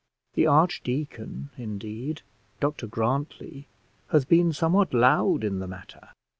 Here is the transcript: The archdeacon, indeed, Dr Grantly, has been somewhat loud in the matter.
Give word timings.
The 0.33 0.47
archdeacon, 0.47 1.51
indeed, 1.59 2.23
Dr 2.59 2.87
Grantly, 2.87 3.67
has 4.09 4.25
been 4.25 4.51
somewhat 4.51 4.95
loud 4.95 5.43
in 5.43 5.59
the 5.59 5.67
matter. 5.67 6.09